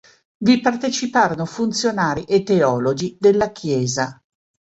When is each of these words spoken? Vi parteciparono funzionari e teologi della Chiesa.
Vi 0.39 0.59
parteciparono 0.61 1.45
funzionari 1.45 2.23
e 2.23 2.41
teologi 2.41 3.17
della 3.19 3.51
Chiesa. 3.51 4.19